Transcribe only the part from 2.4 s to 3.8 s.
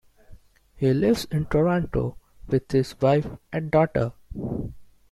with his wife and